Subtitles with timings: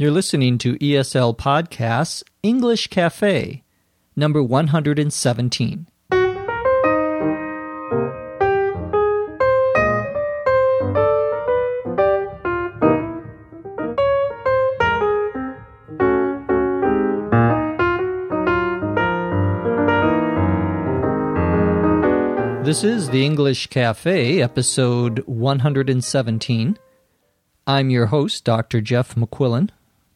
[0.00, 3.62] You're listening to ESL Podcasts English Cafe,
[4.16, 5.86] number 117.
[22.64, 26.78] This is the English Cafe, episode 117.
[27.66, 28.80] I'm your host, Dr.
[28.80, 29.68] Jeff McQuillan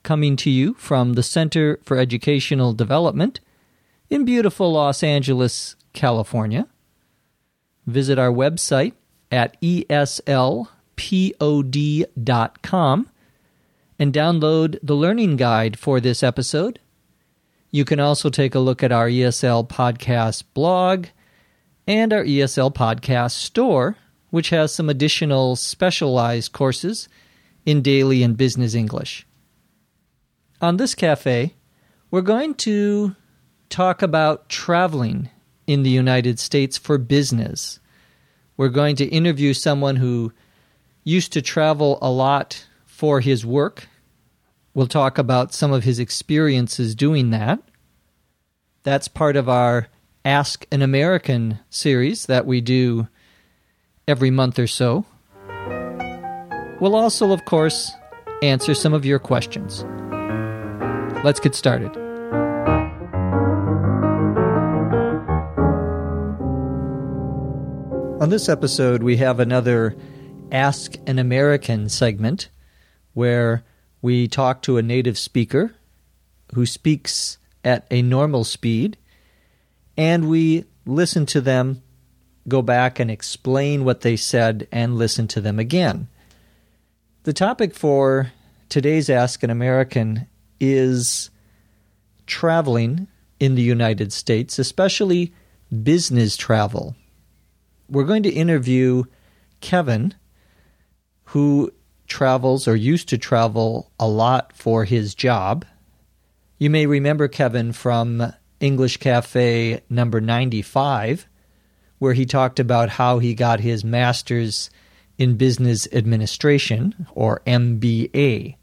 [0.05, 3.41] coming to you from the Center for Educational Development
[4.09, 6.69] in beautiful Los Angeles, California.
[7.87, 8.93] Visit our website
[9.33, 10.69] at eslpod.com
[13.99, 16.79] and download the learning guide for this episode.
[17.71, 21.07] You can also take a look at our ESL podcast blog
[21.87, 23.97] and our ESL podcast store,
[24.31, 27.09] which has some additional specialized courses
[27.65, 29.27] in daily and business English
[30.61, 31.55] on this cafe,
[32.11, 33.15] we're going to
[33.69, 35.31] talk about traveling
[35.67, 37.81] in the United States for business.
[38.57, 40.33] We're going to interview someone who
[41.03, 43.89] used to travel a lot for his work.
[44.75, 47.61] We'll talk about some of his experiences doing that.
[48.83, 49.89] That's part of our
[50.27, 53.09] Ask an American series that we do
[54.09, 55.05] every month or so.
[56.81, 57.93] We'll also, of course,
[58.43, 59.85] answer some of your questions.
[61.25, 61.97] Let's get started.
[68.21, 69.97] On this episode, we have another
[70.53, 72.51] Ask an American segment
[73.15, 73.65] where
[74.03, 75.75] we talk to a native speaker
[76.53, 78.99] who speaks at a normal speed
[79.97, 81.83] and we listen to them
[82.47, 86.07] go back and explain what they said and listen to them again.
[87.23, 88.31] The topic for
[88.69, 90.27] today's Ask an American
[90.61, 91.31] is
[92.27, 93.07] traveling
[93.41, 95.33] in the United States, especially
[95.83, 96.95] business travel.
[97.89, 99.05] We're going to interview
[99.61, 100.15] Kevin,
[101.25, 101.73] who
[102.07, 105.65] travels or used to travel a lot for his job.
[106.59, 111.27] You may remember Kevin from English Cafe number 95,
[111.99, 114.71] where he talked about how he got his master's
[115.17, 118.57] in business administration, or MBA.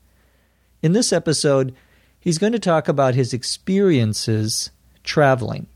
[0.81, 1.73] In this episode,
[2.21, 4.71] he's going to talk about his experiences
[5.03, 5.67] traveling.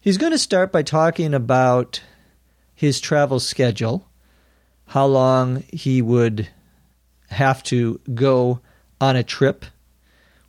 [0.00, 2.02] He's going to start by talking about
[2.74, 4.08] his travel schedule,
[4.86, 6.48] how long he would
[7.30, 8.60] have to go
[9.00, 9.64] on a trip,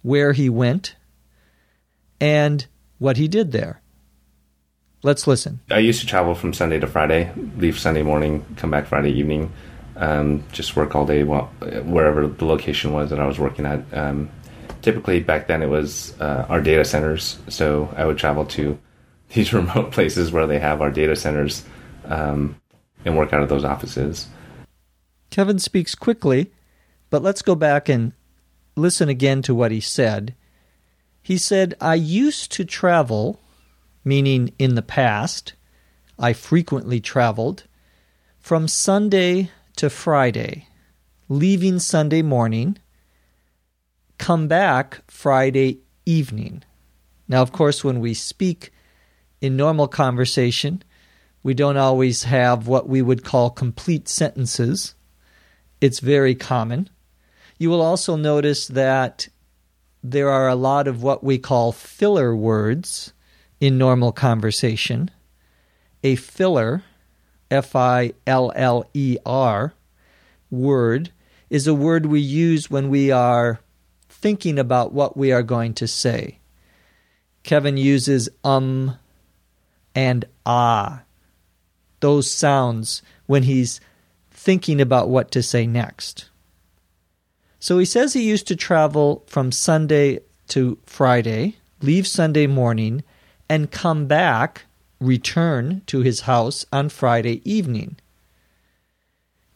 [0.02, 0.96] where he went,
[2.22, 2.66] and
[2.98, 3.82] what he did there.
[5.04, 5.60] Let's listen.
[5.70, 9.52] I used to travel from Sunday to Friday, leave Sunday morning, come back Friday evening
[10.00, 13.84] um, just work all day wherever the location was that I was working at.
[13.92, 14.30] Um,
[14.82, 17.40] typically, back then, it was uh, our data centers.
[17.48, 18.78] So I would travel to
[19.34, 21.64] these remote places where they have our data centers
[22.06, 22.56] um,
[23.06, 24.28] and work out of those offices.
[25.30, 26.52] Kevin speaks quickly,
[27.10, 28.14] but let's go back and
[28.76, 30.36] listen again to what he said.
[31.22, 33.40] He said, I used to travel,
[34.04, 35.54] meaning in the past,
[36.18, 37.66] I frequently traveled,
[38.40, 40.68] from Sunday to Friday,
[41.28, 42.78] leaving Sunday morning,
[44.20, 46.64] come back Friday evening.
[47.28, 48.72] Now, of course, when we speak
[49.42, 50.84] in normal conversation,
[51.42, 54.94] we don't always have what we would call complete sentences.
[55.82, 56.90] It's very common.
[57.58, 59.30] You will also notice that
[60.04, 63.14] there are a lot of what we call filler words
[63.60, 65.12] in normal conversation.
[66.04, 66.84] A filler
[67.52, 69.74] F I L L E R
[70.52, 71.12] word
[71.50, 73.60] is a word we use when we are
[74.22, 76.40] thinking about what we are going to say.
[77.44, 78.98] Kevin uses um
[79.96, 81.02] and ah,
[82.00, 83.82] those sounds when he's
[84.32, 86.30] thinking about what to say next.
[87.60, 93.04] So he says he used to travel from Sunday to Friday, leave Sunday morning,
[93.50, 94.66] and come back
[95.00, 97.98] return to his house on Friday evening.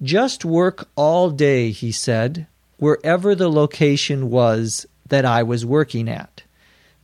[0.02, 2.48] Just work all day, he said,
[2.84, 6.44] wherever the location was that I was working at,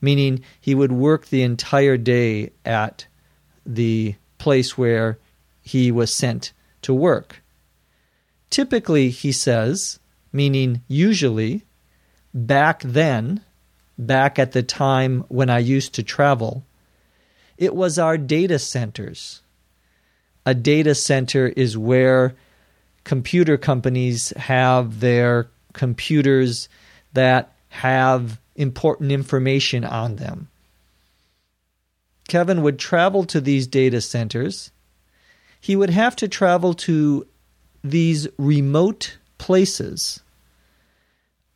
[0.02, 3.08] meaning he would work the entire day at
[3.66, 5.18] the place where
[5.62, 7.42] he was sent to work.
[8.50, 10.02] Typically, he says,
[10.34, 11.64] meaning usually,
[12.34, 13.42] back then,
[13.98, 16.66] back at the time when I used to travel,
[17.58, 19.44] it was our data centers.
[20.46, 22.36] A data center is where
[23.06, 26.70] computer companies have their computers
[27.14, 30.50] that have important information on them.
[32.28, 34.72] Kevin would travel to these data centers.
[35.60, 37.26] He would have to travel to
[37.84, 40.20] these remote places,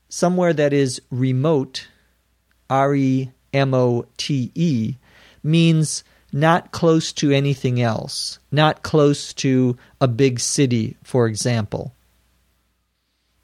[0.09, 1.87] somewhere that is remote,
[2.69, 4.95] R E M O T E,
[5.43, 11.93] means not close to anything else, not close to a big city, for example.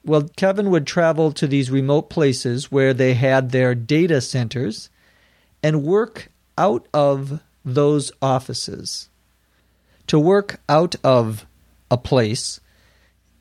[0.09, 4.89] Well, Kevin would travel to these remote places where they had their data centers
[5.61, 9.09] and work out of those offices.
[10.07, 11.45] To work out of
[11.91, 12.59] a place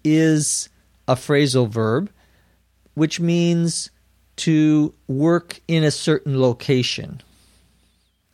[0.04, 0.68] is
[1.08, 2.10] a phrasal verb,
[2.92, 3.88] which means
[4.36, 7.22] to work in a certain location.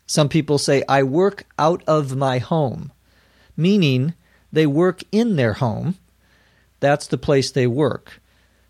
[0.06, 2.90] Some people say, I work out of my home,
[3.56, 4.14] meaning
[4.52, 5.98] they work in their home.
[6.81, 8.20] That's the place they work.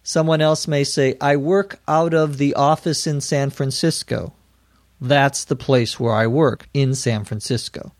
[0.06, 4.34] Someone else may say, I work out of the office in San Francisco.
[5.00, 7.92] That's the place where I work, in San Francisco.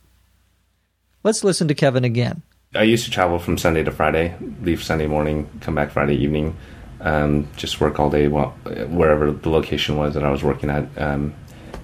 [1.23, 2.43] Let's listen to Kevin again.
[2.75, 6.55] I used to travel from Sunday to Friday, leave Sunday morning, come back Friday evening,
[7.01, 8.51] um, just work all day while,
[8.91, 10.87] wherever the location was that I was working at.
[10.99, 11.33] Um,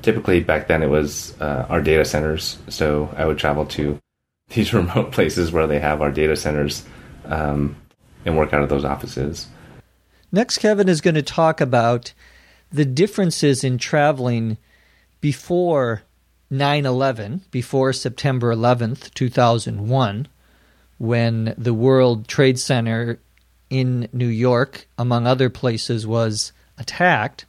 [0.02, 2.58] typically, back then, it was uh, our data centers.
[2.69, 3.99] So I would travel to
[4.50, 6.84] these remote places where they have our data centers
[7.25, 7.75] um,
[8.26, 9.46] and work out of those offices.
[10.32, 12.12] Next, Kevin is going to talk about
[12.72, 14.58] the differences in traveling
[15.20, 16.02] before
[16.50, 20.28] 9 11, before September 11th, 2001
[21.00, 23.18] when the World Trade Center
[23.70, 27.46] in New York, among other places, was attacked,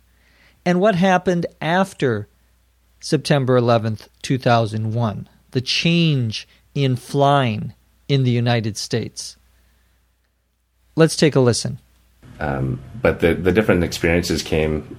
[0.63, 2.29] and what happened after
[3.01, 7.73] September 11th, 2001, the change in flying
[8.07, 9.35] in the United States.
[10.95, 11.79] Let's take a listen.
[12.41, 14.97] Um, but the, the different experiences came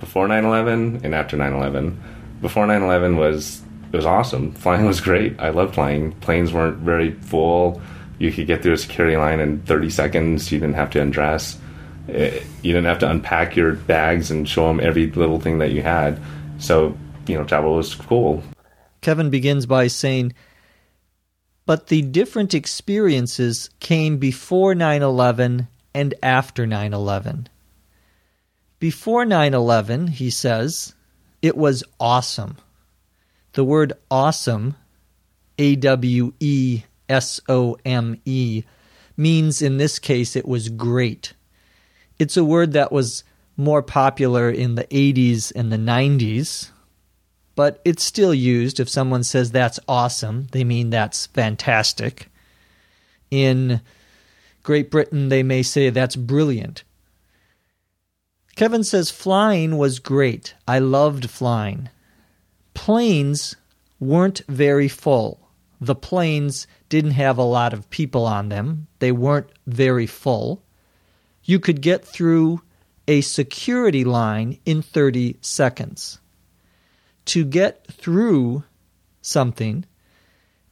[0.00, 2.02] before 9 11 and after 9 11.
[2.40, 3.62] Before 9 11 was
[3.92, 4.52] it was awesome.
[4.64, 5.38] Flying was great.
[5.38, 6.12] I loved flying.
[6.14, 7.80] Planes weren't very full.
[8.18, 10.50] You could get through a security line in 30 seconds.
[10.50, 11.56] You didn't have to undress.
[12.08, 15.58] It, eh, you didn't have to unpack your bags and show them every little thing
[15.58, 16.20] that you had.
[16.58, 16.96] So,
[17.28, 18.42] you know, travel was cool.
[19.02, 20.32] Kevin begins by saying,
[21.64, 27.48] but the different experiences came before 9 11 and after 9 11.
[28.78, 30.94] Before 9 11, he says,
[31.40, 32.56] it was awesome.
[33.52, 34.76] The word awesome,
[35.58, 38.64] A W E S O M E,
[39.16, 41.34] means in this case it was great.
[42.18, 43.24] It's a word that was
[43.56, 46.70] more popular in the 80s and the 90s,
[47.54, 48.80] but it's still used.
[48.80, 52.28] If someone says that's awesome, they mean that's fantastic.
[53.30, 53.82] In
[54.62, 56.84] Great Britain, they may say that's brilliant.
[58.54, 60.54] Kevin says flying was great.
[60.68, 61.88] I loved flying
[62.74, 63.56] planes
[64.00, 65.48] weren't very full.
[65.80, 70.62] The planes didn't have a lot of people on them, they weren't very full.
[71.44, 72.62] You could get through
[73.08, 76.20] a security line in 30 seconds.
[77.26, 78.62] To get through
[79.20, 79.84] something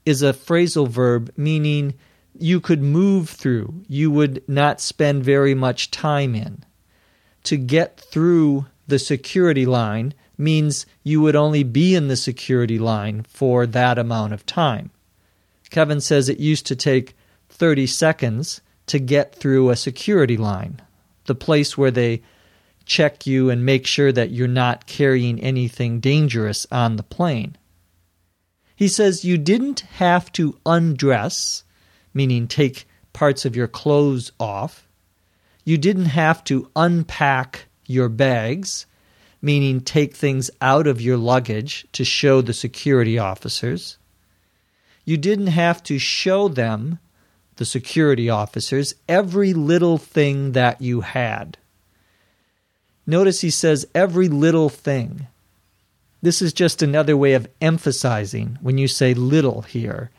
[0.06, 1.94] is a phrasal verb meaning
[2.38, 6.64] you could move through, you would not spend very much time in.
[7.44, 13.22] To get through the security line means you would only be in the security line
[13.28, 14.90] for that amount of time.
[15.70, 17.14] Kevin says it used to take
[17.48, 20.80] 30 seconds to get through a security line,
[21.26, 22.22] the place where they
[22.84, 27.56] check you and make sure that you're not carrying anything dangerous on the plane.
[28.74, 31.62] He says you didn't have to undress,
[32.12, 34.86] meaning take parts of your clothes off.
[35.64, 38.86] You didn't have to unpack your bags
[39.42, 43.96] meaning take things out of your luggage to show the security officers.
[45.04, 46.98] You didn't have to show them,
[47.56, 51.56] the security officers, every little thing that you had.
[53.06, 55.26] Notice he says every little thing.
[56.22, 60.10] This is just another way of emphasizing when you say little here,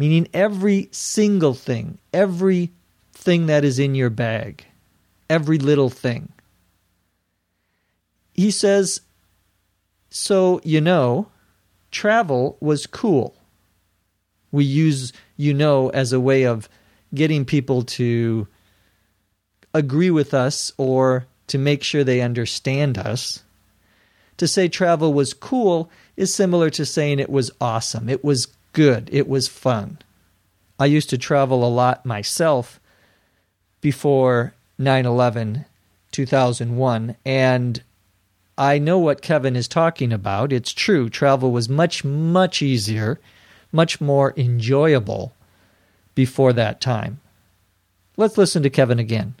[0.00, 2.70] meaning every single thing, every
[3.12, 4.64] thing that is in your bag,
[5.28, 6.32] every little thing
[8.40, 9.02] he says,
[10.08, 11.28] So, you know,
[11.90, 13.36] travel was cool.
[14.50, 16.68] We use you know as a way of
[17.14, 18.48] getting people to
[19.74, 23.42] agree with us or to make sure they understand us.
[24.38, 29.08] To say travel was cool is similar to saying it was awesome, it was good,
[29.12, 29.98] it was fun.
[30.78, 32.80] I used to travel a lot myself
[33.80, 35.66] before 9 11
[36.12, 37.16] 2001.
[37.24, 37.82] And
[38.58, 40.52] I know what Kevin is talking about.
[40.52, 41.08] It's true.
[41.08, 43.20] Travel was much, much easier,
[43.72, 45.34] much more enjoyable
[46.14, 47.20] before that time.
[48.16, 49.34] Let's listen to Kevin again.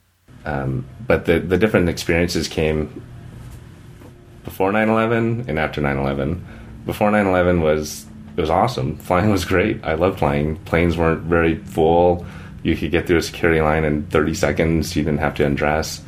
[0.44, 3.02] Um, but the, the different experiences came
[4.44, 6.46] before 9 11 and after 9 11.
[6.86, 8.06] Before 9 11 was
[8.40, 8.96] it was awesome.
[8.96, 9.84] Flying was great.
[9.84, 10.56] I loved flying.
[10.64, 12.24] Planes weren't very full.
[12.62, 14.96] You could get through a security line in 30 seconds.
[14.96, 16.02] You didn't have to undress.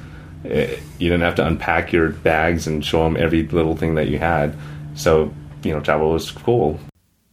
[0.47, 4.09] Eh, you didn't have to unpack your bags and show them every little thing that
[4.09, 4.57] you had.
[4.95, 6.81] So, you know, travel was cool.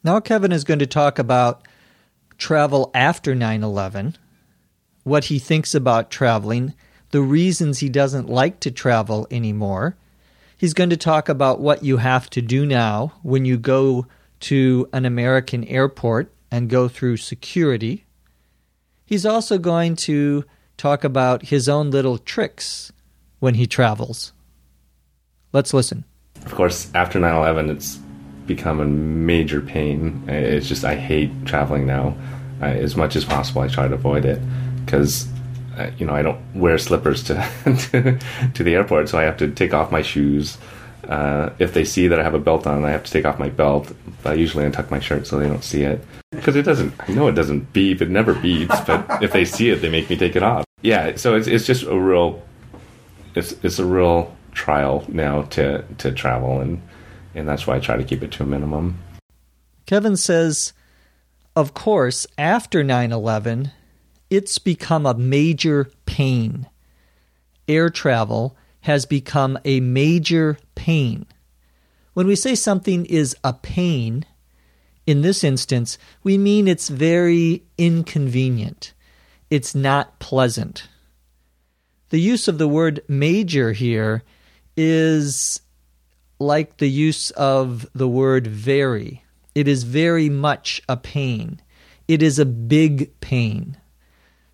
[0.03, 1.65] Now, Kevin is going to talk about
[2.37, 4.17] travel after 9 11,
[5.05, 6.73] what he thinks about traveling,
[7.11, 9.95] the reasons he doesn't like to travel anymore.
[10.57, 14.07] He's going to talk about what you have to do now when you go
[14.41, 18.05] to an American airport and go through security.
[19.05, 20.45] He's also going to
[20.77, 22.91] talk about his own little tricks
[23.39, 24.33] when he travels.
[25.51, 26.05] Let's listen.
[26.45, 27.99] Of course, after 9 11, it's
[28.45, 30.23] become a major pain.
[30.27, 32.15] It's just, I hate traveling now.
[32.61, 34.41] As much as possible, I try to avoid it
[34.83, 35.27] because,
[35.77, 37.35] uh, you know, I don't wear slippers to,
[37.91, 38.19] to,
[38.53, 40.57] to the airport, so I have to take off my shoes.
[41.07, 43.39] Uh, if they see that I have a belt on, I have to take off
[43.39, 43.91] my belt.
[44.25, 46.93] I usually untuck my shirt so they don't see it because it doesn't.
[47.07, 48.01] I know it doesn't beep.
[48.01, 48.85] It never beeps.
[48.85, 50.65] But if they see it, they make me take it off.
[50.81, 51.15] Yeah.
[51.15, 52.43] So it's it's just a real
[53.35, 56.81] it's it's a real trial now to to travel and
[57.35, 58.99] and that's why I try to keep it to a minimum.
[59.85, 60.73] Kevin says,
[61.55, 63.71] of course, after 9/11,
[64.29, 66.67] it's become a major pain.
[67.67, 71.25] Air travel has become a major pain.
[72.13, 74.25] When we say something is a pain,
[75.05, 78.93] in this instance, we mean it's very inconvenient.
[79.49, 80.87] It's not pleasant
[82.09, 84.23] the use of the word major here
[84.75, 85.61] is
[86.39, 89.23] like the use of the word very.
[89.55, 91.61] It is very much a pain.
[92.07, 93.77] It is a big pain.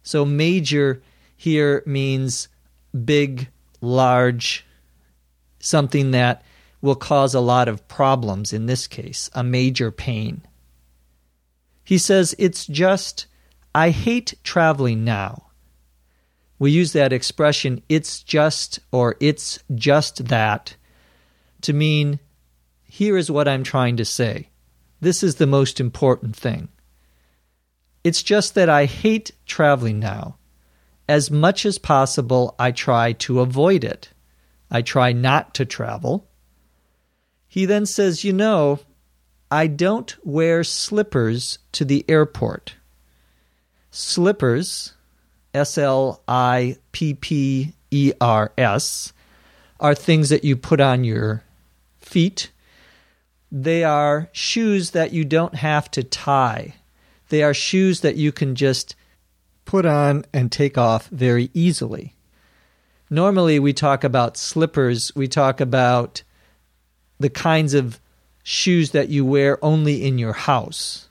[0.03, 1.01] So, major
[1.35, 2.47] here means
[3.05, 3.49] big,
[3.85, 4.65] large,
[5.59, 6.43] something that
[6.81, 10.41] will cause a lot of problems in this case, a major pain.
[11.83, 13.27] He says, It's just,
[13.73, 15.45] I hate traveling now
[16.57, 20.75] we use that expression, it's just or it's just that,
[21.61, 22.19] to mean
[22.83, 24.49] here is what I'm trying to say.
[25.01, 26.69] This is the most important thing.
[28.03, 30.37] It's just that I hate traveling now.
[31.07, 34.09] As much as possible, I try to avoid it.
[34.71, 36.27] I try not to travel.
[37.47, 38.79] He then says, You know,
[39.51, 42.75] I don't wear slippers to the airport.
[43.91, 44.93] Slippers
[45.55, 49.13] S L I P P E R S,
[49.79, 51.43] are things that you put on your
[51.99, 52.51] feet.
[53.51, 56.75] They are shoes that you don't have to tie.
[57.29, 58.95] They are shoes that you can just
[59.65, 62.15] put on and take off very easily.
[63.09, 66.23] Normally, we talk about slippers, we talk about
[67.19, 67.99] the kinds of
[68.43, 71.09] shoes that you wear only in your house.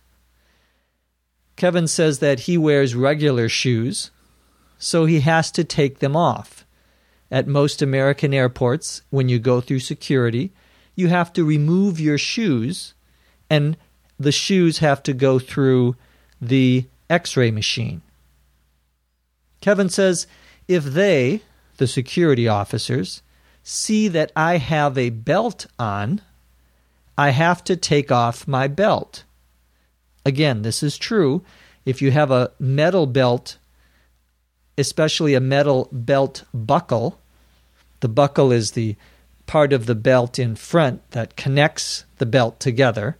[1.56, 4.10] Kevin says that he wears regular shoes,
[4.78, 6.64] so he has to take them off.
[7.30, 10.52] At most American airports, when you go through security,
[10.94, 12.94] you have to remove your shoes,
[13.48, 13.76] and
[14.18, 15.96] the shoes have to go through
[16.40, 18.02] the x ray machine.
[19.64, 20.26] Kevin says
[20.68, 21.40] if they,
[21.78, 23.22] the security officers,
[23.62, 26.20] see that I have a belt on,
[27.16, 29.24] I have to take off my belt.
[30.26, 31.42] Again, this is true.
[31.86, 33.56] If you have a metal belt
[34.76, 37.18] especially a metal belt buckle.
[38.00, 38.96] The buckle is the
[39.46, 43.16] part of the belt in front that connects the belt together.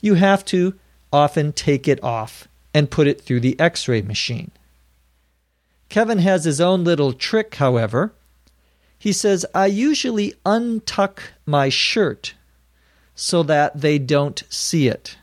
[0.00, 0.74] You have to
[1.12, 4.50] often take it off and put it through the x ray machine.
[5.88, 8.12] Kevin has his own little trick, however.
[8.98, 12.34] He says, I usually untuck my shirt
[13.14, 15.16] so that they don't see it.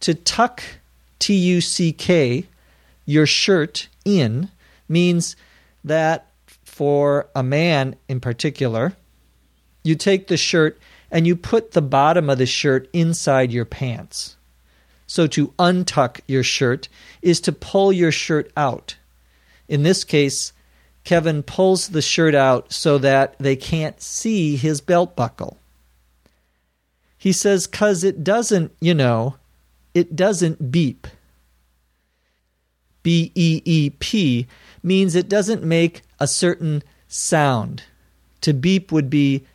[0.00, 0.62] To tuck,
[1.18, 2.46] T U C K,
[3.04, 4.50] your shirt in
[4.88, 5.34] means
[5.82, 6.26] that
[6.64, 8.94] for a man in particular,
[9.82, 10.78] you take the shirt
[11.10, 14.36] and you put the bottom of the shirt inside your pants.
[15.06, 16.88] So to untuck your shirt
[17.22, 18.96] is to pull your shirt out.
[19.68, 20.52] In this case,
[21.04, 25.58] Kevin pulls the shirt out so that they can't see his belt buckle.
[27.16, 29.36] He says, because it doesn't, you know,
[29.94, 31.06] it doesn't beep.
[33.02, 34.46] B E E P,
[34.82, 37.84] means it doesn't make a certain sound.
[38.42, 39.46] To beep would be,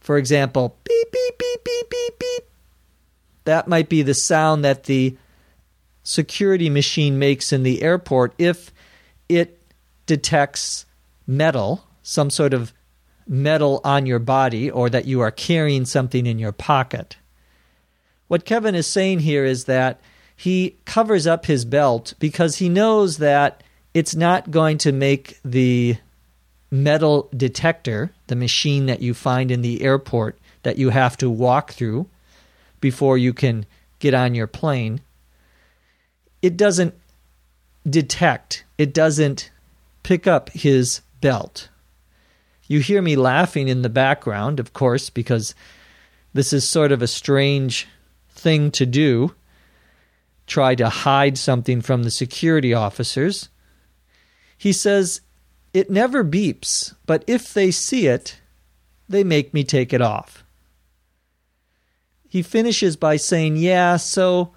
[0.00, 2.44] for example, beep, beep, beep, beep, beep, beep.
[3.44, 5.16] That might be the sound that the
[6.02, 8.70] security machine makes in the airport if
[9.28, 9.60] it
[10.06, 10.86] detects
[11.26, 12.72] metal, some sort of
[13.26, 17.16] metal on your body, or that you are carrying something in your pocket.
[18.28, 20.00] What Kevin is saying here is that
[20.36, 23.62] he covers up his belt because he knows that
[23.94, 25.96] it's not going to make the
[26.70, 31.72] metal detector, the machine that you find in the airport that you have to walk
[31.72, 32.06] through
[32.80, 33.66] before you can
[33.98, 35.00] get on your plane,
[36.42, 36.94] it doesn't
[37.88, 39.50] detect, it doesn't
[40.04, 41.68] pick up his belt.
[42.66, 45.54] You hear me laughing in the background, of course, because
[46.32, 47.88] this is sort of a strange
[48.30, 49.34] thing to do.
[50.46, 53.48] Try to hide something from the security officers.
[54.56, 55.22] He says,
[55.74, 58.40] It never beeps, but if they see it,
[59.08, 60.44] they make me take it off.
[62.28, 64.52] He finishes by saying, Yeah, so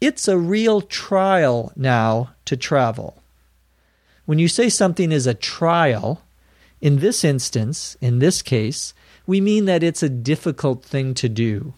[0.00, 3.21] it's a real trial now to travel.
[4.24, 6.22] When you say something is a trial,
[6.80, 8.94] in this instance, in this case,
[9.26, 11.74] we mean that it's a difficult thing to do.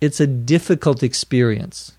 [0.00, 1.92] It's a difficult experience.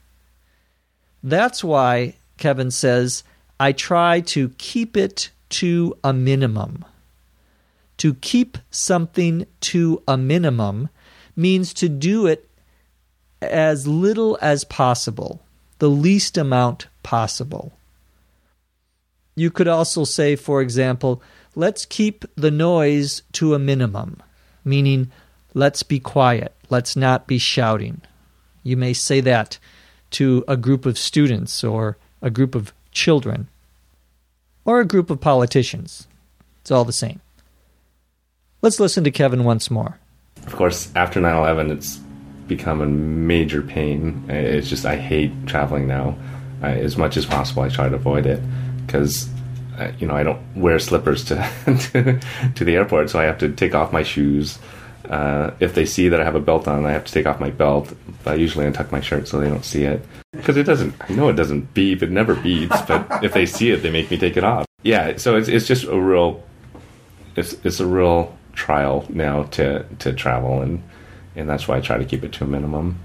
[1.23, 3.23] That's why Kevin says,
[3.59, 6.85] I try to keep it to a minimum.
[7.97, 10.89] To keep something to a minimum
[11.35, 12.49] means to do it
[13.41, 15.41] as little as possible,
[15.79, 17.73] the least amount possible.
[19.35, 21.21] You could also say, for example,
[21.55, 24.21] let's keep the noise to a minimum,
[24.63, 25.11] meaning
[25.53, 28.01] let's be quiet, let's not be shouting.
[28.63, 29.59] You may say that
[30.11, 33.49] to a group of students or a group of children
[34.63, 36.07] or a group of politicians.
[36.61, 37.19] It's all the same.
[38.61, 39.99] Let's listen to Kevin once more.
[40.47, 41.97] Of course, after 9 11, it's
[42.47, 44.25] become a major pain.
[44.29, 46.17] It's just, I hate traveling now.
[46.61, 48.41] as much as possible, I try to avoid it
[48.85, 49.29] because
[49.77, 52.19] uh, you know I don't wear slippers to, to,
[52.55, 54.59] to the airport, so I have to take off my shoes.
[55.09, 57.39] Uh, if they see that I have a belt on, I have to take off
[57.39, 57.93] my belt.
[58.25, 60.95] I usually untuck my shirt so they don't see it because it doesn't.
[61.07, 62.01] I know it doesn't beep.
[62.01, 64.65] It never beeps, but if they see it, they make me take it off.
[64.81, 66.43] Yeah, so it's it's just a real
[67.35, 70.81] it's it's a real trial now to to travel and
[71.35, 72.99] and that's why I try to keep it to a minimum.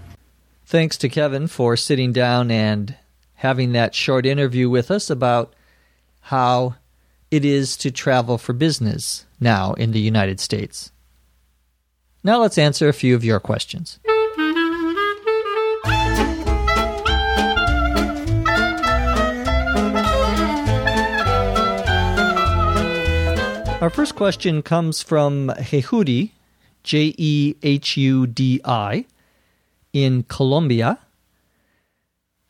[0.64, 2.96] Thanks to Kevin for sitting down and
[3.34, 5.52] having that short interview with us about
[6.20, 6.76] how
[7.30, 10.92] it is to travel for business now in the United States.
[12.22, 13.98] Now let's answer a few of your questions.
[23.80, 26.32] Our first question comes from Jehudi,
[26.82, 29.06] J E H U D I,
[29.94, 30.98] in Colombia.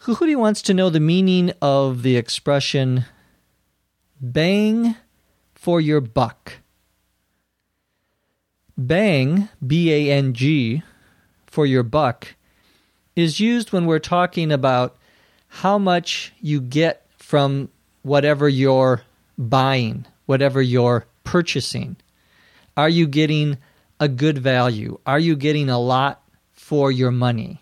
[0.03, 3.05] Jehudi wants to know the meaning of the expression
[4.21, 4.97] bang
[5.55, 6.55] for your buck.
[8.77, 10.83] Bang, B A N G,
[11.47, 12.35] for your buck,
[13.15, 14.97] is used when we're talking about
[15.49, 17.69] how much you get from
[18.03, 19.03] whatever you're
[19.37, 21.97] buying, whatever you're purchasing.
[22.77, 23.59] Are you getting
[23.99, 24.99] a good value?
[25.05, 27.61] Are you getting a lot for your money?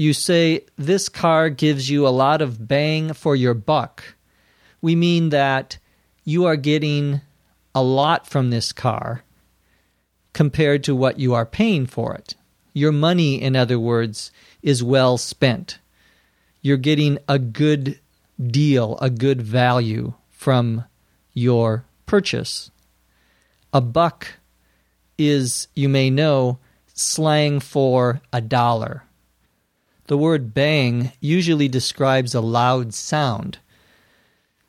[0.00, 4.02] You say this car gives you a lot of bang for your buck,
[4.80, 5.76] we mean that
[6.24, 7.20] you are getting
[7.74, 9.22] a lot from this car
[10.32, 12.34] compared to what you are paying for it.
[12.72, 14.32] Your money, in other words,
[14.62, 15.78] is well spent.
[16.62, 18.00] You're getting a good
[18.40, 20.84] deal, a good value from
[21.34, 22.70] your purchase.
[23.74, 24.28] A buck
[25.18, 26.58] is, you may know,
[26.94, 29.04] slang for a dollar.
[30.10, 33.58] The word bang usually describes a loud sound.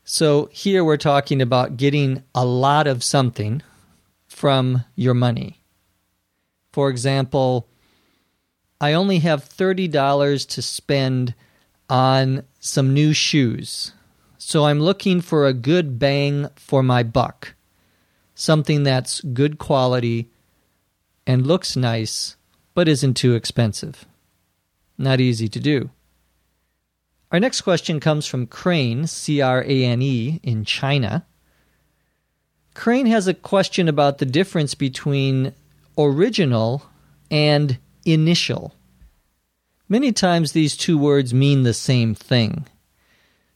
[0.03, 3.63] So here we're talking about getting a lot of something
[4.27, 5.59] from your money.
[6.71, 7.67] For example,
[8.79, 11.33] I only have $30 to spend
[11.89, 13.93] on some new shoes.
[14.37, 17.55] So I'm looking for a good bang for my buck.
[18.35, 20.29] Something that's good quality
[21.25, 22.35] and looks nice,
[22.75, 24.05] but isn't too expensive.
[25.01, 25.89] Not easy to do.
[27.31, 31.25] Our next question comes from Crane, C R A N E, in China.
[32.75, 35.53] Crane has a question about the difference between
[35.97, 36.83] original
[37.31, 38.75] and initial.
[39.89, 42.67] Many times these two words mean the same thing.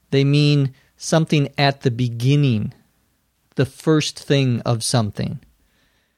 [0.10, 2.74] They mean something at the beginning,
[3.54, 5.42] the first thing of something.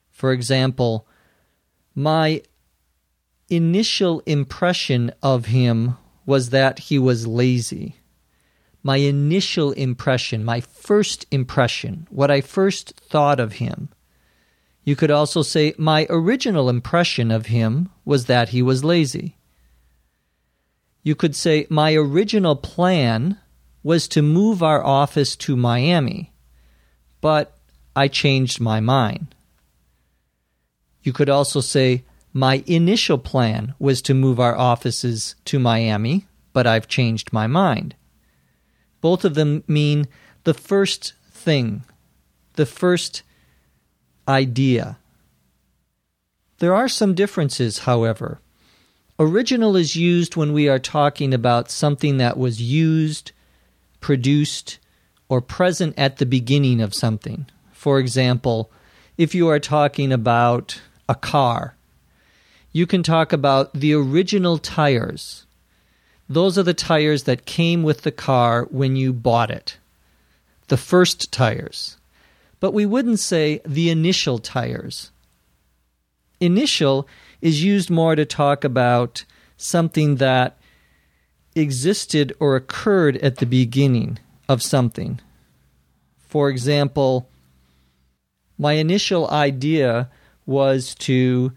[0.10, 1.06] For example,
[1.94, 2.44] my
[3.50, 7.96] initial impression of him was that he was lazy.
[8.84, 13.90] My initial impression, my first impression, what I first thought of him.
[14.84, 19.36] You could also say, my original impression of him was that he was lazy.
[21.04, 23.38] You could say, my original plan
[23.84, 26.34] was to move our office to Miami,
[27.22, 27.58] but
[27.96, 29.34] I changed my mind.
[31.04, 32.04] You could also say,
[32.38, 37.96] my initial plan was to move our offices to Miami, but I've changed my mind.
[39.02, 40.08] Both of them mean
[40.44, 41.84] the first thing,
[42.54, 43.24] the first
[44.28, 45.00] idea.
[46.60, 48.40] There are some differences, however.
[49.18, 53.32] Original is used when we are talking about something that was used,
[54.00, 54.78] produced,
[55.28, 57.48] or present at the beginning of something.
[57.72, 58.72] For example,
[59.18, 61.77] if you are talking about a car,
[62.78, 65.48] you can talk about the original tires.
[66.30, 69.80] Those are the tires that came with the car when you bought it,
[70.68, 71.98] the first tires.
[72.60, 75.10] But we wouldn't say the initial tires.
[76.40, 77.08] Initial
[77.42, 79.26] is used more to talk about
[79.58, 80.56] something that
[81.56, 85.20] existed or occurred at the beginning of something.
[86.28, 87.28] For example,
[88.56, 90.10] my initial idea
[90.46, 91.54] was to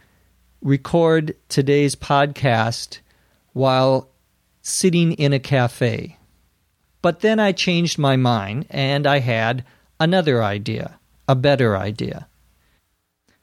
[0.63, 2.99] record today's podcast
[3.53, 4.09] while
[4.63, 6.19] sitting in a cafe.
[7.03, 9.65] But then I changed my mind and I had
[9.99, 12.29] another idea, a better idea.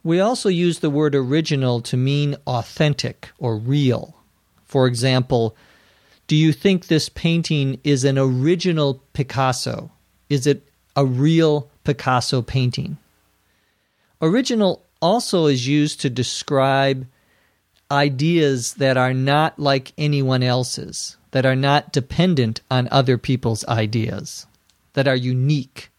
[0.03, 4.15] We also use the word original to mean authentic or real.
[4.63, 5.55] For example,
[6.27, 9.91] do you think this painting is an original Picasso?
[10.29, 12.97] Is it a real Picasso painting?
[14.21, 17.07] Original also is used to describe
[17.89, 24.45] ideas that are not like anyone else's, that are not dependent on other people's ideas,
[24.93, 25.89] that are unique.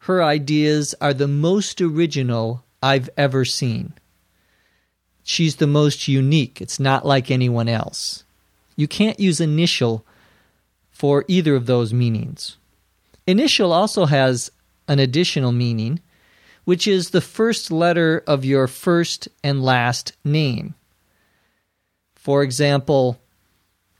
[0.00, 3.94] Her ideas are the most original I've ever seen.
[5.22, 6.60] She's the most unique.
[6.60, 8.24] It's not like anyone else.
[8.76, 10.04] You can't use initial
[10.90, 12.56] for either of those meanings.
[13.26, 14.50] Initial also has
[14.88, 16.00] an additional meaning,
[16.64, 20.74] which is the first letter of your first and last name.
[22.14, 23.18] For example,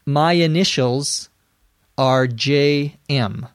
[0.04, 1.28] my initials
[1.96, 3.46] are J.M.,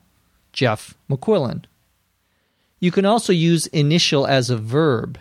[0.54, 1.66] Jeff McQuillan.
[2.80, 5.20] You can also use initial as a verb.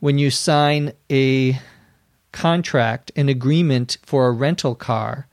[0.00, 1.60] When you sign a
[2.32, 5.26] contract, an agreement for a rental car,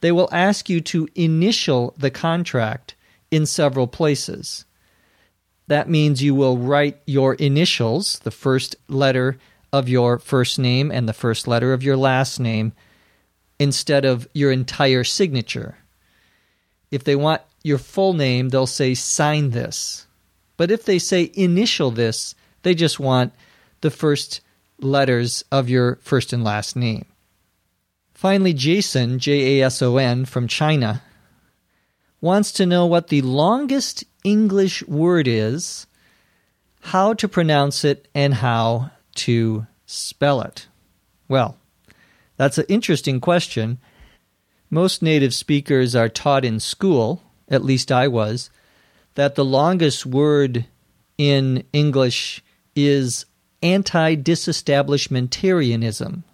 [0.00, 2.94] they will ask you to initial the contract
[3.30, 4.64] in several places.
[5.66, 9.38] That means you will write your initials, the first letter
[9.72, 12.72] of your first name and the first letter of your last name,
[13.58, 15.78] instead of your entire signature.
[16.90, 20.06] If they want your full name, they'll say sign this.
[20.56, 23.32] But if they say initial this, they just want
[23.80, 24.40] the first
[24.78, 27.06] letters of your first and last name.
[28.12, 31.02] Finally, Jason, J A S O N, from China,
[32.20, 35.86] wants to know what the longest English word is,
[36.80, 40.66] how to pronounce it, and how to spell it.
[41.28, 41.56] Well,
[42.36, 43.78] that's an interesting question.
[44.70, 48.50] Most native speakers are taught in school, at least I was,
[49.14, 50.66] that the longest word
[51.16, 52.42] in English
[52.74, 53.24] is
[53.62, 56.24] anti disestablishmentarianism.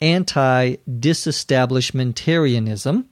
[0.00, 3.06] Anti disestablishmentarianism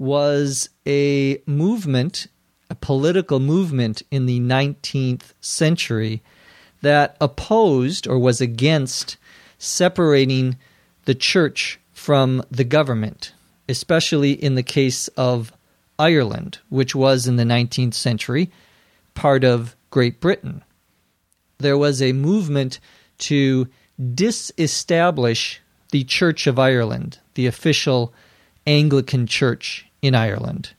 [0.00, 2.26] was a movement,
[2.70, 6.22] a political movement in the 19th century
[6.80, 9.18] that opposed or was against
[9.58, 10.56] separating
[11.04, 13.34] the church from the government,
[13.68, 15.52] especially in the case of
[15.98, 18.50] Ireland, which was in the 19th century
[19.12, 20.64] part of Great Britain.
[21.58, 22.80] There was a movement
[23.18, 23.68] to
[24.14, 25.60] disestablish
[25.90, 28.14] the Church of Ireland, the official
[28.66, 30.70] Anglican Church in Ireland.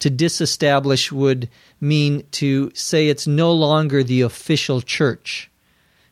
[0.00, 1.48] To disestablish would
[1.80, 5.50] mean to say it's no longer the official church.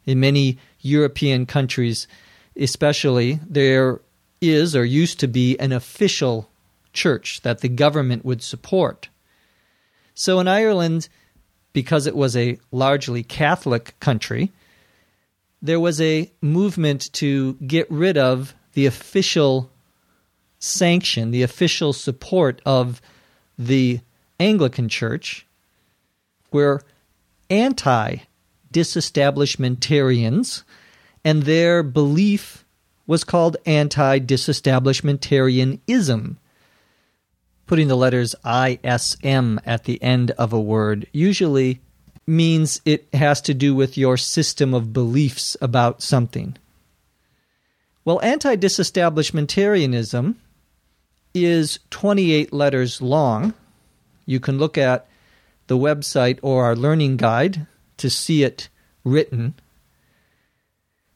[0.06, 2.06] In many European countries,
[2.56, 4.00] especially, there
[4.40, 6.48] is or used to be an official
[6.92, 9.08] church that the government would support.
[10.14, 11.08] So in Ireland,
[11.72, 14.52] because it was a largely Catholic country,
[15.60, 19.70] there was a movement to get rid of the official
[20.64, 23.02] sanction, the official support of
[23.58, 24.00] the
[24.40, 25.46] Anglican Church
[26.50, 26.80] were
[27.50, 28.16] anti
[28.72, 30.62] disestablishmentarians,
[31.24, 32.64] and their belief
[33.06, 36.36] was called anti disestablishmentarianism.
[37.66, 41.80] Putting the letters ISM at the end of a word usually
[42.26, 46.56] means it has to do with your system of beliefs about something.
[48.04, 50.34] Well, anti disestablishmentarianism
[51.34, 53.52] is 28 letters long.
[54.24, 55.06] You can look at
[55.66, 57.66] the website or our learning guide
[57.96, 58.68] to see it
[59.02, 59.54] written.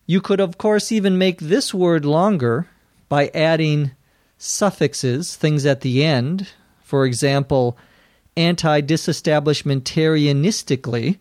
[0.06, 2.66] You could, of course, even make this word longer
[3.08, 3.92] by adding
[4.38, 6.48] suffixes, things at the end.
[6.82, 7.78] For example,
[8.36, 11.18] anti disestablishmentarianistically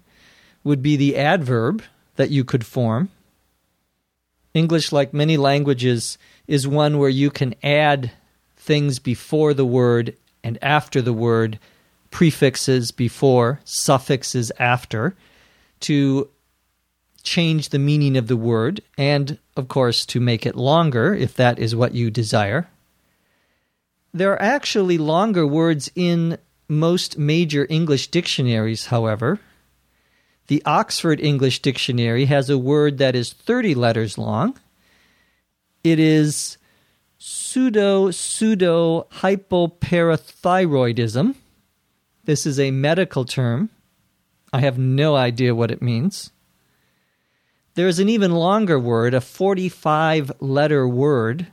[0.63, 1.83] would be the adverb
[2.15, 3.09] that you could form.
[4.53, 8.11] English, like many languages, is one where you can add
[8.67, 11.57] things before the word and after the word,
[12.11, 15.15] prefixes before, suffixes after,
[15.79, 16.29] to
[17.23, 21.57] change the meaning of the word and, of course, to make it longer if that
[21.57, 22.67] is what you desire.
[24.13, 29.39] There are actually longer words in most major English dictionaries, however.
[30.47, 34.57] The Oxford English Dictionary has a word that is 30 letters long.
[35.83, 36.57] It is
[37.17, 41.35] pseudo pseudo hypoparathyroidism.
[42.25, 43.69] This is a medical term.
[44.53, 46.31] I have no idea what it means.
[47.75, 51.47] There is an even longer word, a 45 letter word,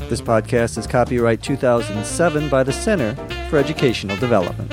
[0.08, 3.16] This podcast is copyright 2007 by the Center
[3.50, 4.70] for Educational Development.